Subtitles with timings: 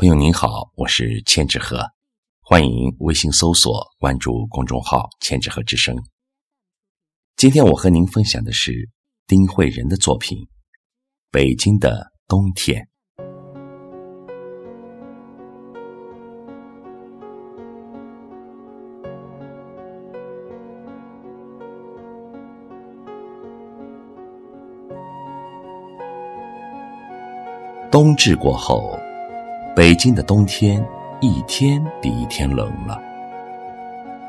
[0.00, 1.84] 朋友您好，我是千纸鹤，
[2.40, 5.92] 欢迎微信搜索关注公众号“千纸鹤之声”。
[7.34, 8.88] 今天我和您分享的是
[9.26, 10.38] 丁慧仁的作品
[11.32, 12.80] 《北京的冬天》。
[27.90, 28.96] 冬至过后。
[29.98, 30.82] 今的冬天
[31.20, 33.02] 一天比一天冷了，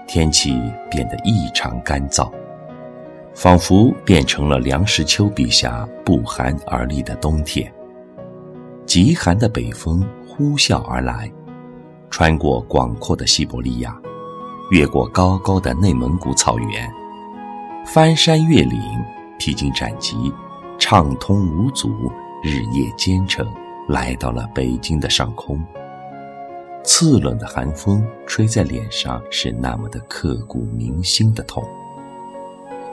[0.07, 2.27] 天气变得异常干燥，
[3.35, 7.71] 仿佛变成了梁实秋笔下不寒而栗的冬天。
[8.87, 11.31] 极寒的北风呼啸而来，
[12.09, 13.95] 穿过广阔的西伯利亚，
[14.71, 16.91] 越过高高的内蒙古草原，
[17.85, 18.81] 翻山越岭，
[19.37, 20.33] 披荆斩棘，
[20.79, 23.47] 畅通无阻，日夜兼程。
[23.89, 25.59] 来到了北京的上空，
[26.83, 31.67] 刺冷的寒风吹在脸上，是那么的刻骨铭心的痛，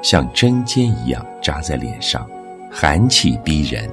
[0.00, 2.26] 像针尖一样扎在脸上，
[2.72, 3.90] 寒气逼人。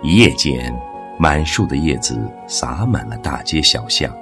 [0.00, 0.72] 一夜间，
[1.18, 2.16] 满树的叶子
[2.46, 4.16] 洒满了大街小巷，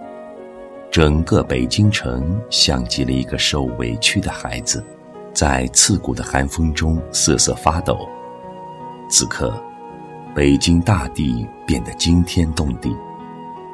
[0.90, 4.82] 整个北京城像极了一个受委屈的孩子，
[5.34, 8.08] 在刺骨的寒风中瑟瑟发抖。
[9.10, 9.52] 此刻。
[10.34, 12.96] 北京大地变得惊天动地，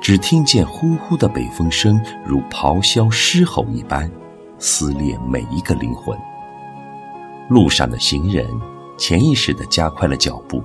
[0.02, 4.10] 只听见呼呼的北风声，如咆哮狮吼一般，
[4.58, 6.18] 撕裂每一个灵魂。
[7.48, 8.44] 路上的行人
[8.98, 10.60] 潜意识地加快了脚步，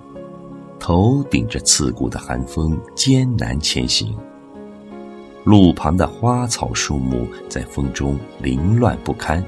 [0.79, 4.17] 头顶着刺骨的寒风艰难前行。
[5.43, 9.43] 路旁的花草树木在风中凌乱不堪，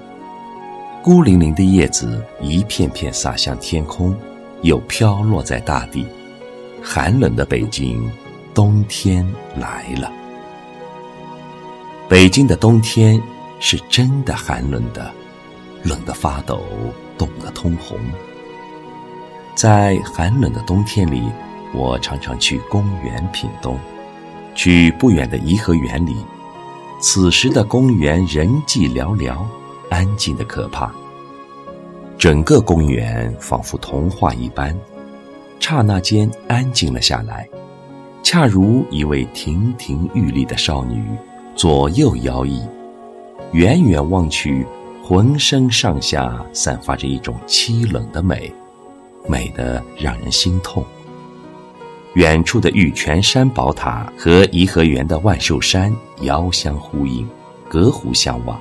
[1.01, 4.15] 孤零零的叶子一片片洒向天空，
[4.61, 6.05] 又飘落在大地。
[6.83, 8.09] 寒冷的北京，
[8.53, 10.11] 冬天来了。
[12.09, 13.21] 北京的冬天
[13.59, 15.11] 是真的寒冷的，
[15.83, 16.61] 冷得发抖，
[17.17, 17.97] 冻得通红。
[19.55, 21.23] 在寒冷的冬天里，
[21.73, 23.79] 我常常去公园品冬，
[24.55, 26.15] 去不远的颐和园里。
[26.99, 29.45] 此时的公园人迹寥寥，
[29.89, 30.91] 安静的可怕。
[32.17, 34.77] 整个公园仿佛童话一般。
[35.61, 37.47] 刹那间安静了下来，
[38.23, 41.01] 恰如一位亭亭玉立的少女，
[41.55, 42.61] 左右摇曳，
[43.53, 44.65] 远远望去，
[45.01, 48.51] 浑身上下散发着一种凄冷的美，
[49.29, 50.83] 美得让人心痛。
[52.15, 57.25] 远处的玉泉山宝塔和颐和园的万寿山遥相呼应，
[57.69, 58.59] 隔湖相望。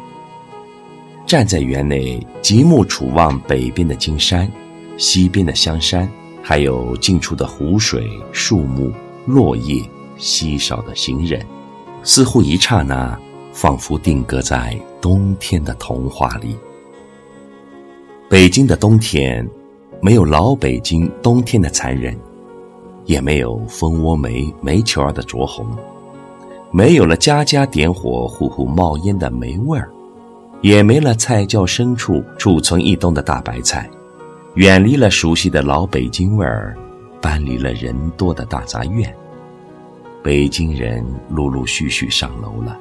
[1.27, 4.49] 站在园内，极目楚望北边的金山，
[4.97, 6.09] 西边的香山。
[6.50, 8.91] 还有近处的湖水、树木、
[9.25, 9.81] 落叶、
[10.16, 11.41] 稀少的行人，
[12.03, 13.16] 似乎一刹那，
[13.53, 16.56] 仿佛定格在冬天的童话里。
[18.28, 19.49] 北京的冬天，
[20.03, 22.19] 没有老北京冬天的残忍，
[23.05, 25.65] 也没有蜂窝煤煤球儿的灼红，
[26.72, 29.89] 没有了家家点火、呼呼冒烟的煤味儿，
[30.62, 33.89] 也没了菜窖深处储存一冬的大白菜。
[34.60, 36.76] 远离了熟悉的老北京味儿，
[37.19, 39.10] 搬离了人多的大杂院，
[40.22, 42.78] 北京人陆陆续续上楼了，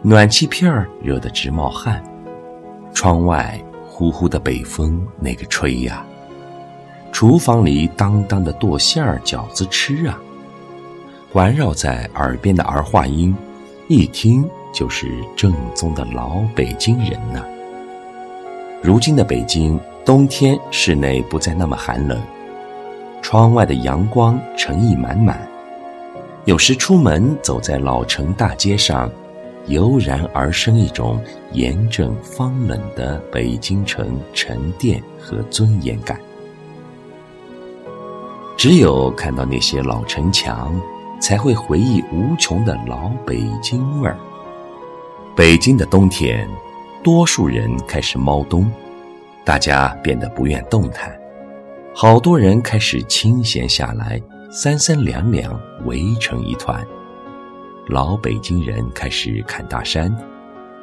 [0.00, 2.02] 暖气片儿热得直冒汗，
[2.94, 6.02] 窗外呼呼的北风那个吹呀，
[7.12, 10.18] 厨房里当当的剁馅儿饺子吃啊，
[11.30, 13.36] 环绕在耳边的儿化音，
[13.88, 17.44] 一听就是正宗的老北京人呐。
[18.82, 19.78] 如今的北京。
[20.06, 22.16] 冬天室内不再那么寒冷，
[23.20, 25.36] 窗外的阳光诚意满满。
[26.44, 29.10] 有时出门走在老城大街上，
[29.66, 36.20] 油然而生一种严正方冷的北京城沉淀和尊严感。
[38.56, 40.80] 只有看到那些老城墙，
[41.20, 44.16] 才会回忆无穷的老北京味儿。
[45.34, 46.48] 北京的冬天，
[47.02, 48.70] 多数人开始猫冬。
[49.46, 51.16] 大家变得不愿动弹，
[51.94, 54.20] 好多人开始清闲下来，
[54.50, 56.84] 三三两两围成一团。
[57.86, 60.12] 老北京人开始砍大山，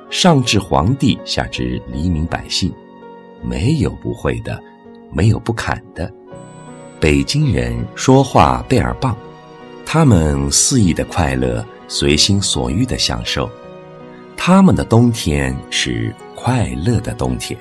[0.10, 2.74] 上至皇帝，下至黎民百姓，
[3.44, 4.58] 没有不会的，
[5.12, 6.10] 没有不砍的。
[7.02, 9.14] 北京人说话倍儿棒，
[9.86, 13.50] 他们肆意的快乐，随心所欲的享受，
[14.38, 17.60] 他们的冬天是快乐的冬天。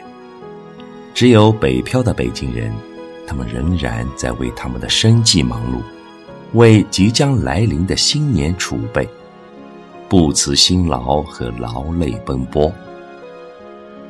[1.14, 2.72] 只有北漂的北京人，
[3.26, 5.80] 他们仍然在为他们的生计忙碌。
[6.54, 9.08] 为即将来临的新年储备，
[10.08, 12.70] 不辞辛劳和劳累奔波。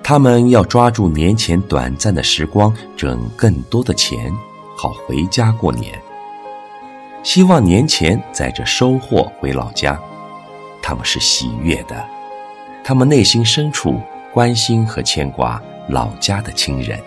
[0.03, 4.33] 他们要抓住年前短暂的时光，挣更多的钱，
[4.77, 5.97] 好回家过年。
[7.23, 9.97] 希望年前载着收获回老家，
[10.83, 12.05] 他们是喜悦的，
[12.83, 14.01] 他们内心深处
[14.33, 16.99] 关心和牵挂老家的亲人。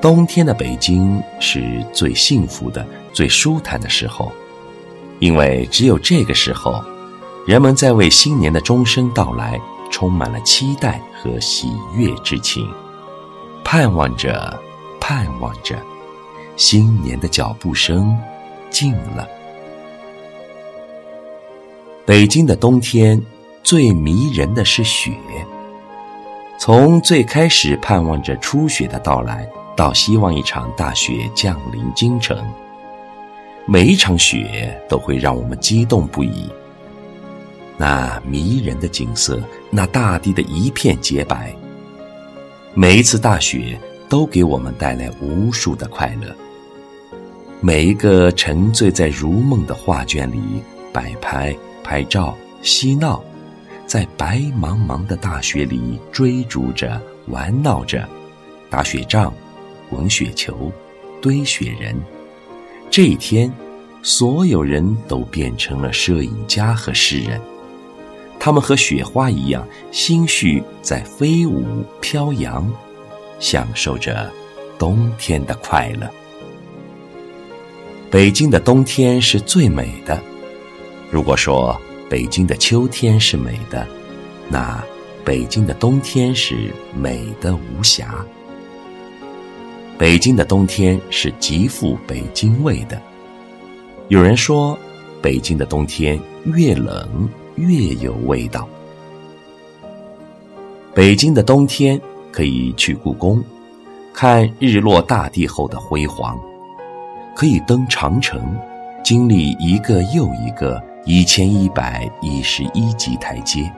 [0.00, 4.30] 冬天的北京是最幸福的、最舒坦的时候，
[5.18, 6.82] 因为只有这个时候，
[7.46, 9.60] 人们在为新年的钟声到来
[9.90, 12.70] 充满了期待和喜悦之情，
[13.64, 14.56] 盼望着，
[15.00, 15.76] 盼望着。
[16.56, 18.16] 新年的脚步声
[18.70, 19.26] 近了。
[22.06, 23.20] 北京的冬天
[23.62, 25.10] 最迷人的是雪。
[26.66, 29.46] 从最开始盼望着初雪的到来，
[29.76, 32.42] 到希望一场大雪降临京城，
[33.66, 36.48] 每一场雪都会让我们激动不已。
[37.76, 39.38] 那迷人的景色，
[39.68, 41.54] 那大地的一片洁白，
[42.72, 43.78] 每一次大雪
[44.08, 46.34] 都给我们带来无数的快乐。
[47.60, 50.40] 每一个沉醉在如梦的画卷里
[50.94, 53.22] 摆拍、拍照、嬉闹，
[53.86, 58.08] 在白茫茫的大雪里追逐着、玩闹着，
[58.68, 59.32] 打雪仗、
[59.88, 60.72] 滚雪球、
[61.20, 61.94] 堆雪人。
[62.90, 63.52] 这一天，
[64.02, 67.40] 所有人都变成了摄影家和诗人，
[68.38, 71.64] 他们和雪花一样，心绪在飞舞
[72.00, 72.70] 飘扬，
[73.38, 74.30] 享受着
[74.78, 76.08] 冬天的快乐。
[78.10, 80.20] 北京的冬天是最美的。
[81.10, 83.86] 如果说北京的秋天是美的，
[84.48, 84.82] 那
[85.24, 88.24] 北京的冬天是美的无瑕。
[89.96, 93.00] 北京的冬天是极富北京味的。
[94.08, 94.78] 有人说，
[95.22, 98.68] 北京的冬天越冷越有味道。
[100.94, 102.00] 北京的冬天
[102.30, 103.42] 可以去故宫，
[104.12, 106.38] 看日落大地后的辉煌。
[107.34, 108.40] 可以登长城，
[109.02, 113.70] 经历一个又一个一千一百一十一级台阶，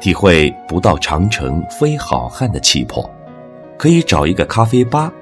[0.00, 3.02] 体会不到长城非好汉的气魄；
[3.76, 5.12] 可以找一个咖啡吧，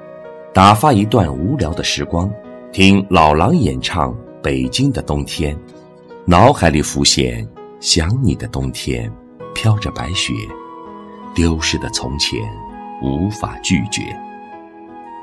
[0.53, 2.31] 打发一段无聊的时光，
[2.71, 4.13] 听老狼演唱
[4.43, 5.55] 《北京的冬天》，
[6.27, 7.47] 脑海里浮现
[7.81, 9.11] 想你的冬天，
[9.55, 10.33] 飘着白雪，
[11.35, 12.41] 丢失的从前
[13.03, 14.03] 无法拒绝，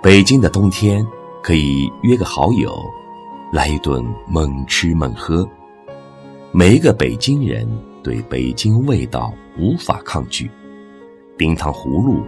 [0.01, 1.05] 北京的冬天。
[1.41, 2.77] 可以约个好友，
[3.53, 5.47] 来一顿猛吃猛喝。
[6.51, 7.67] 每一个北京人
[8.01, 10.49] 对北京味道无法抗拒：
[11.37, 12.23] 冰糖葫芦、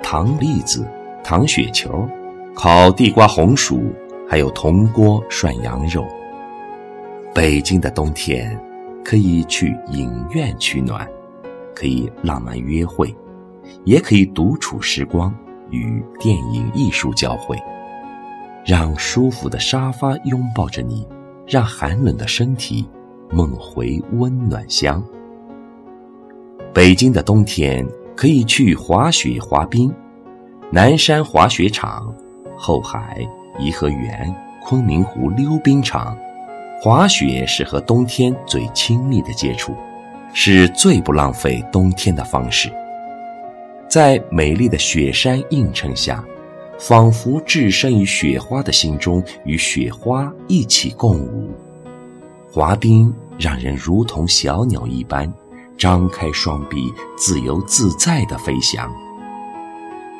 [0.00, 0.86] 糖栗子、
[1.24, 2.08] 糖雪球、
[2.54, 3.92] 烤地瓜红薯，
[4.28, 6.06] 还有铜锅涮羊肉。
[7.34, 8.56] 北京的冬天，
[9.04, 11.04] 可以去影院取暖，
[11.74, 13.12] 可以浪漫约会，
[13.82, 15.34] 也可以独处时光，
[15.70, 17.60] 与电影艺术交汇。
[18.64, 21.04] 让舒服的沙发拥抱着你，
[21.48, 22.88] 让寒冷的身体
[23.30, 25.02] 梦回温暖乡。
[26.72, 29.92] 北京的冬天可以去滑雪滑冰，
[30.70, 32.14] 南山滑雪场、
[32.56, 33.26] 后海
[33.58, 34.34] 颐和园、
[34.64, 36.16] 昆明湖溜冰场，
[36.80, 39.74] 滑雪是和冬天最亲密的接触，
[40.32, 42.70] 是最不浪费冬天的方式。
[43.88, 46.24] 在美丽的雪山映衬下。
[46.78, 51.48] 仿佛置身于雪花的心中，与雪花一起共舞。
[52.52, 55.32] 滑冰让人如同小鸟一般，
[55.76, 58.90] 张开双臂，自由自在地飞翔。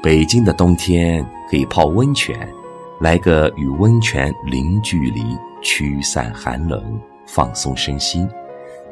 [0.02, 2.49] 北京的冬天可以泡温泉，
[3.00, 5.23] 来个与温泉零距离，
[5.62, 8.28] 驱散寒冷，放松身心，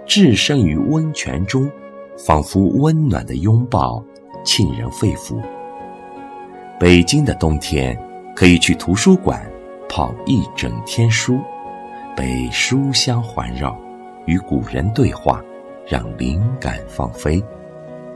[0.06, 1.70] 置身于温泉中，
[2.16, 4.02] 仿佛温暖的拥抱，
[4.44, 5.40] 沁人肺腑。
[6.80, 7.96] 北京的冬天，
[8.34, 9.40] 可以去图书馆
[9.88, 11.38] 泡一整天书，
[12.16, 13.78] 被书香环绕，
[14.26, 15.42] 与古人对话，
[15.86, 17.42] 让灵感放飞，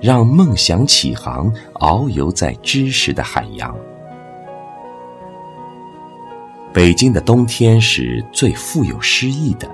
[0.00, 3.74] 让梦想起航，遨游在知识的海洋。
[6.72, 9.68] 北京的冬天是最富有诗意的，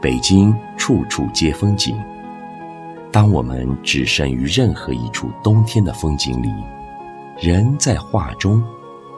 [0.00, 1.96] 北京处处皆风景。
[3.10, 6.48] 当我们置身于任何一处冬天的风景里。
[7.40, 8.62] 人在画中，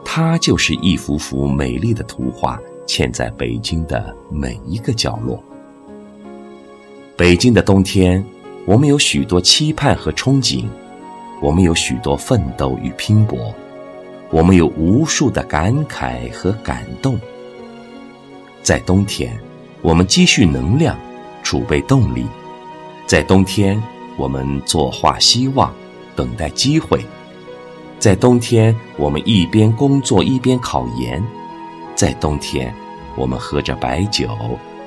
[0.03, 5.43] 它就是一幅幅美丽的图画，嵌在北京的每一个角落。
[7.17, 8.21] 北京的冬天，
[8.65, 10.65] 我们有许多期盼和憧憬，
[11.41, 13.55] 我们有许多奋斗与拼搏，
[14.29, 17.17] 我们有无数的感慨和感动。
[18.61, 19.39] 在冬天，
[19.81, 20.97] 我们积蓄能量，
[21.41, 22.25] 储备动力；
[23.07, 23.81] 在冬天，
[24.17, 25.73] 我们作画希望，
[26.17, 26.99] 等待机会；
[27.97, 31.21] 在冬天，我们一边工作一边考研；
[31.95, 32.75] 在冬天，
[33.15, 34.27] 我们喝着白酒，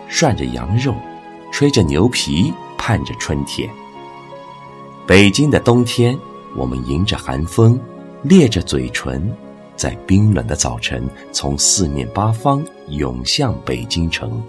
[0.08, 0.94] 涮着羊肉，
[1.50, 3.68] 吹着牛皮，盼着春天。
[5.06, 6.18] 北京的冬天，
[6.54, 7.78] 我们迎着寒风，
[8.22, 9.32] 咧着嘴唇。
[9.76, 14.42] 在冰冷的早晨，从四面八方涌向北京城，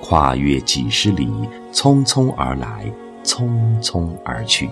[0.00, 1.28] 跨越几十里，
[1.70, 2.90] 匆匆而来，
[3.22, 3.50] 匆
[3.82, 4.70] 匆而去。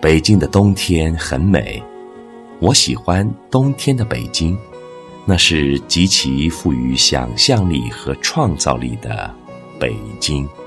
[0.00, 1.82] 北京的冬天很美，
[2.60, 4.56] 我喜欢冬天的北京，
[5.24, 9.34] 那是极其富于想象力和创造力的
[9.82, 10.61] 北京。